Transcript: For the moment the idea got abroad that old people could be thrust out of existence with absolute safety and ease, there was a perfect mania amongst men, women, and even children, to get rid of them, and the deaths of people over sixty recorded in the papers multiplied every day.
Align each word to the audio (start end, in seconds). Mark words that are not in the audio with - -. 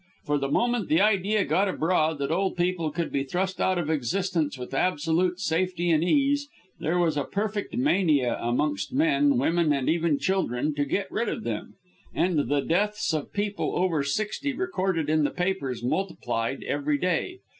For 0.25 0.39
the 0.39 0.49
moment 0.49 0.87
the 0.89 0.99
idea 0.99 1.45
got 1.45 1.67
abroad 1.67 2.17
that 2.17 2.31
old 2.31 2.57
people 2.57 2.89
could 2.89 3.11
be 3.11 3.21
thrust 3.23 3.61
out 3.61 3.77
of 3.77 3.87
existence 3.91 4.57
with 4.57 4.73
absolute 4.73 5.39
safety 5.39 5.91
and 5.91 6.03
ease, 6.03 6.49
there 6.79 6.97
was 6.97 7.17
a 7.17 7.23
perfect 7.23 7.77
mania 7.77 8.35
amongst 8.41 8.91
men, 8.91 9.37
women, 9.37 9.71
and 9.71 9.87
even 9.87 10.17
children, 10.17 10.73
to 10.73 10.85
get 10.85 11.11
rid 11.11 11.29
of 11.29 11.43
them, 11.43 11.75
and 12.15 12.47
the 12.49 12.61
deaths 12.61 13.13
of 13.13 13.31
people 13.31 13.75
over 13.75 14.01
sixty 14.01 14.53
recorded 14.53 15.07
in 15.07 15.23
the 15.23 15.29
papers 15.29 15.83
multiplied 15.83 16.63
every 16.63 16.97
day. 16.97 17.37